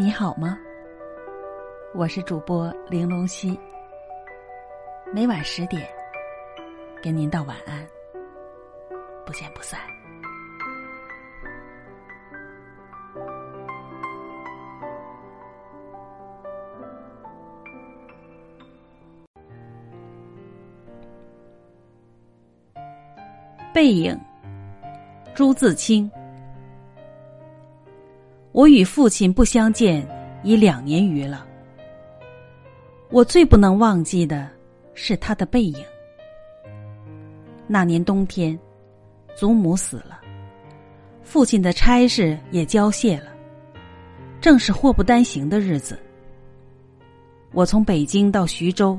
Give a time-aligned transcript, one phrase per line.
[0.00, 0.56] 你好吗？
[1.92, 3.58] 我是主播玲珑溪，
[5.12, 5.84] 每晚十点
[7.02, 7.84] 跟您道晚安，
[9.26, 9.80] 不见不散。
[23.74, 24.16] 背影，
[25.34, 26.08] 朱自清。
[28.58, 30.04] 我与父亲不相见
[30.42, 31.46] 已两年余了。
[33.08, 34.50] 我最不能忘记的
[34.94, 35.78] 是他的背影。
[37.68, 38.58] 那年冬天，
[39.36, 40.20] 祖母死了，
[41.22, 43.30] 父亲的差事也交卸了，
[44.40, 45.96] 正是祸不单行的日子。
[47.52, 48.98] 我从北京到徐州，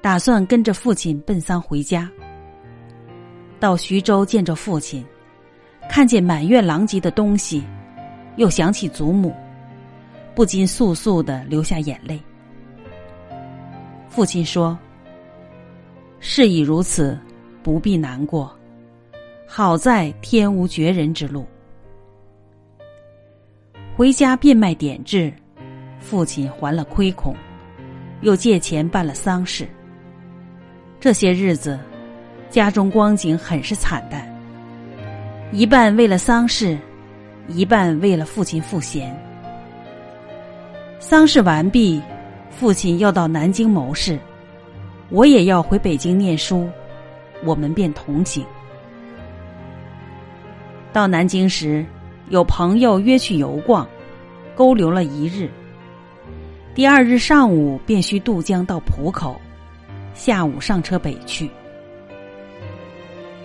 [0.00, 2.10] 打算跟着父亲奔丧回家。
[3.60, 5.06] 到徐州见着父亲，
[5.88, 7.62] 看见满院狼藉的东西。
[8.36, 9.34] 又想起祖母，
[10.34, 12.20] 不禁簌簌的流下眼泪。
[14.08, 14.78] 父亲说
[16.20, 17.18] ：“事已如此，
[17.62, 18.54] 不必难过。
[19.46, 21.46] 好在天无绝人之路。”
[23.94, 25.32] 回家变卖典质，
[26.00, 27.34] 父亲还了亏空，
[28.22, 29.68] 又借钱办了丧事。
[30.98, 31.78] 这些日子，
[32.48, 34.26] 家中光景很是惨淡，
[35.52, 36.78] 一半为了丧事。
[37.48, 39.14] 一半为了父亲赋闲。
[40.98, 42.00] 丧事完毕，
[42.50, 44.18] 父亲要到南京谋事，
[45.10, 46.68] 我也要回北京念书，
[47.44, 48.44] 我们便同行。
[50.92, 51.84] 到南京时，
[52.28, 53.86] 有朋友约去游逛，
[54.54, 55.50] 勾留了一日。
[56.74, 59.38] 第二日上午便需渡江到浦口，
[60.14, 61.50] 下午上车北去。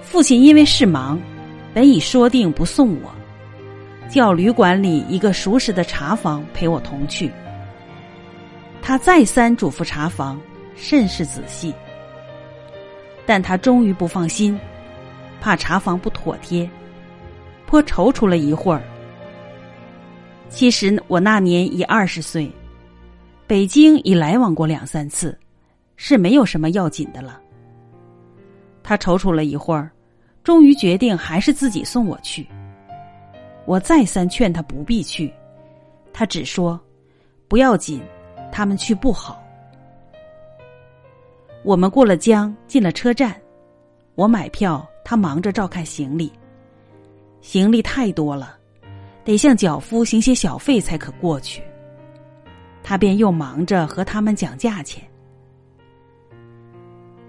[0.02, 1.20] 父亲因为事忙，
[1.74, 3.12] 本已说定不送我。
[4.10, 7.32] 叫旅馆里一个熟识的茶房陪我同去。
[8.82, 10.40] 他再三嘱咐茶房
[10.76, 11.74] 甚是仔细，
[13.26, 14.58] 但他终于不放心，
[15.42, 16.70] 怕茶房不妥帖，
[17.66, 18.82] 颇踌躇了一会儿。
[20.50, 22.50] 其实我那年已二十岁，
[23.46, 25.38] 北京已来往过两三次，
[25.98, 27.42] 是没有什么要紧的了。
[28.82, 29.92] 他踌躇了一会儿，
[30.46, 32.48] 终于决定还是自己送我去。
[33.68, 35.32] 我再三劝他不必去，
[36.14, 36.80] 他只说
[37.50, 38.02] ：“不要紧，
[38.50, 39.44] 他们去不好。”
[41.66, 43.36] 我们过了江，进了车站，
[44.16, 46.32] 我买票，他忙着照看行李。
[47.42, 48.58] 行李太多了，
[49.26, 51.62] 得向脚夫行些小费才可过去。
[52.82, 55.04] 他便又忙着和他们讲价钱。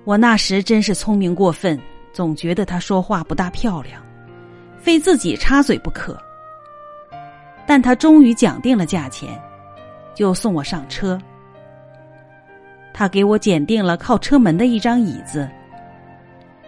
[0.05, 1.77] 我那时真是聪明过分，
[2.13, 4.01] 总觉得他说话不大漂亮，
[4.79, 6.17] 非自己插嘴不可。
[7.69, 9.39] 但他终于讲定了价钱，
[10.15, 11.21] 就送我上车。
[12.95, 15.47] 他给我拣定了靠车门的一张椅子，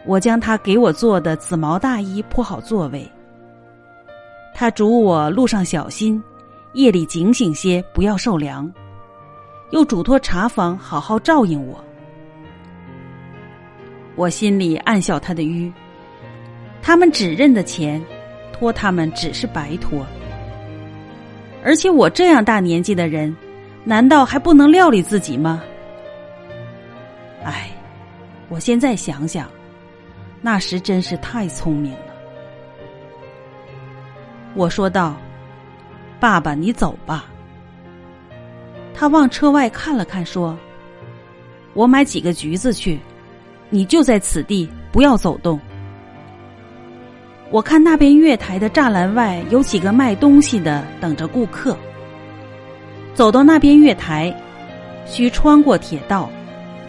[0.05, 3.11] 我将他给我做的紫毛大衣铺好座位。
[4.55, 6.23] 他嘱我路上小心，
[6.75, 8.71] 夜里警醒些，不要受凉，
[9.71, 11.83] 又嘱托茶房好好照应我。
[14.17, 15.73] 我心里暗笑他的愚，
[16.83, 18.05] 他们只认得钱，
[18.53, 20.05] 托他们只是白托。
[21.63, 23.37] 而且我这样大年纪的人，
[23.85, 25.63] 难道还不能料理自己吗？
[27.45, 27.71] 唉，
[28.49, 29.49] 我现在想想，
[30.41, 32.15] 那时真是太聪明了。
[34.55, 35.17] 我说道
[36.19, 37.27] ：“爸爸，你走吧。”
[38.93, 40.59] 他往车外看了看，说
[41.73, 42.99] ：“我买几个橘子去，
[43.71, 45.59] 你就在此地，不要走动。”
[47.51, 51.77] 我看那边月台的栅栏外有几个卖东西的等着顾客。
[53.13, 54.33] 走到那边月台，
[55.05, 56.31] 需穿过铁道，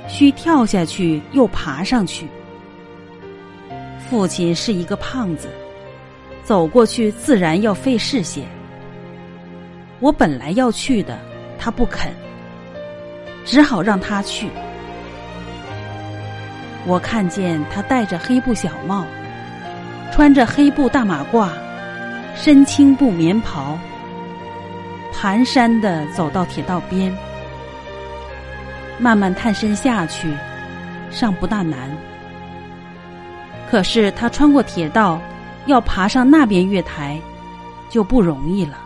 [0.07, 2.27] 需跳下去又爬上去。
[4.07, 5.49] 父亲是一个胖子，
[6.43, 8.43] 走过去自然要费事些。
[9.99, 11.17] 我本来要去的，
[11.57, 12.11] 他不肯，
[13.45, 14.47] 只好让他去。
[16.85, 19.07] 我看见他戴着黑布小帽。
[20.11, 21.49] 穿着黑布大马褂，
[22.35, 23.79] 深青布棉袍，
[25.13, 27.15] 蹒跚的走到铁道边，
[28.99, 30.31] 慢慢探身下去，
[31.09, 31.89] 尚不大难。
[33.69, 35.19] 可是他穿过铁道，
[35.65, 37.19] 要爬上那边月台，
[37.89, 38.77] 就不容易了。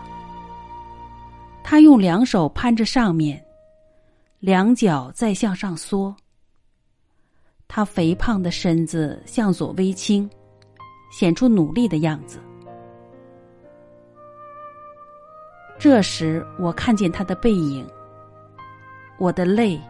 [1.64, 3.44] 他用两手攀着上面，
[4.38, 6.14] 两脚再向上缩，
[7.66, 10.30] 他肥胖的身子向左微倾。
[11.10, 12.38] 显出努力的样子。
[15.78, 17.86] 这时我看见他的背影，
[19.18, 19.80] 我的泪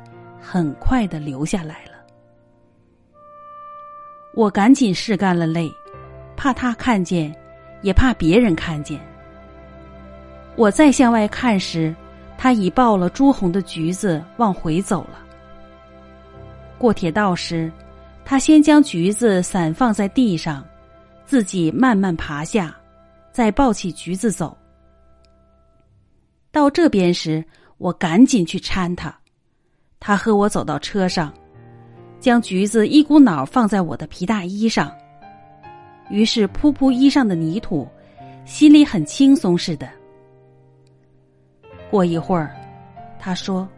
[0.40, 1.92] 很快的流下来了。
[4.34, 5.72] 我赶紧拭干了泪，
[6.36, 7.34] 怕他看见，
[7.82, 9.00] 也怕别人看见。
[10.56, 11.94] 我再向外看时，
[12.36, 15.24] 他已抱了朱红的橘子往回走了。
[16.78, 17.72] 过铁道时，
[18.24, 20.62] 他先将橘子散放在地上，
[21.26, 22.74] 自己慢慢爬下，
[23.32, 24.56] 再抱起橘子走。
[26.52, 27.44] 到这边时，
[27.78, 29.14] 我赶紧去搀他，
[30.00, 31.32] 他和我走到车上。
[32.18, 34.90] 将橘子一股脑放在我的皮大衣上，
[36.08, 37.86] 于是扑扑衣上的泥土，
[38.46, 39.88] 心里很轻松似的。
[41.90, 42.56] 过一会儿，
[43.18, 43.68] 他说：“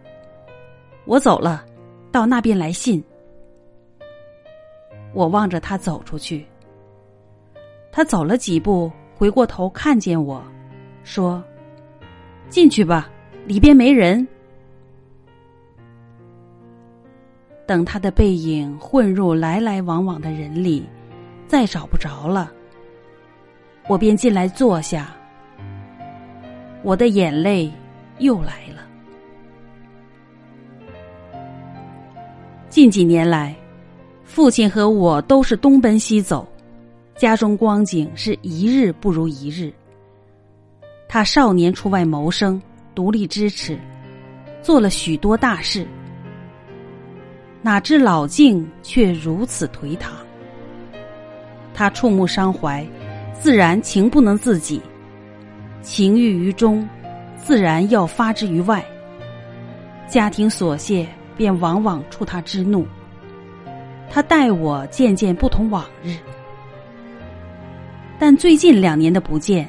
[1.05, 1.67] 我走了，
[2.13, 3.03] 到那边来信。”
[5.13, 6.47] 我望着他走出去，
[7.99, 10.41] 他走了几步，回过头看见我，
[11.03, 11.43] 说
[12.49, 13.11] ：“进去吧，
[13.45, 14.25] 里边没人。”
[17.67, 20.89] 等他的背影混入来来往往的人里，
[21.49, 22.53] 再找不着了，
[23.89, 25.13] 我便进来坐下。
[26.85, 27.69] 我的眼泪
[28.19, 28.87] 又来了。
[32.69, 33.57] 近几年来，
[34.23, 36.47] 父亲和我都是东奔西走，
[37.19, 39.73] 家中光景是一日不如一日。
[41.09, 42.63] 他少年出外谋生，
[42.95, 43.77] 独立支持，
[44.63, 45.85] 做了许多大事。
[47.61, 50.13] 哪知老境却如此颓唐。
[51.75, 52.87] 他触目伤怀，
[53.33, 54.81] 自然情不能自己，
[55.83, 56.89] 情郁于中，
[57.37, 58.85] 自然要发之于外。
[60.07, 61.05] 家庭琐屑
[61.37, 62.87] 便往往触他之怒。
[64.09, 66.15] 他待我渐渐不同往日，
[68.19, 69.69] 但最近两年的不见，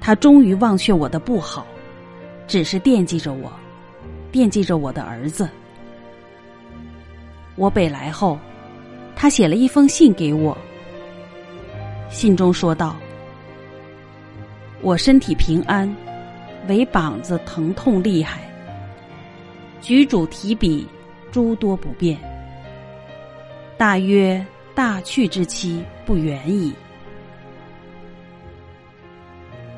[0.00, 1.66] 他终于忘却我的不好，
[2.46, 3.52] 只是惦记着我，
[4.30, 5.48] 惦记着我的儿子。
[7.54, 8.38] 我北来后，
[9.14, 10.56] 他写了一封信给我。
[12.08, 12.96] 信中说道
[14.80, 15.94] ：“我身体平安，
[16.68, 18.40] 唯膀子疼痛厉害，
[19.82, 20.86] 举箸提笔
[21.30, 22.18] 诸多不便，
[23.76, 24.42] 大约
[24.74, 26.72] 大去之期不远矣。”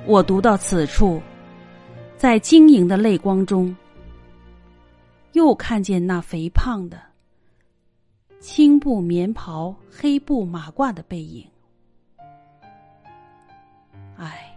[0.06, 1.20] 我读到此处，
[2.16, 3.74] 在晶莹的泪光中，
[5.32, 7.00] 又看见那肥胖的。
[8.38, 11.48] 青布棉袍、黑布马褂的背影，
[14.18, 14.54] 唉，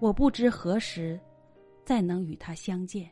[0.00, 1.18] 我不知何时
[1.84, 3.08] 再能与他相见。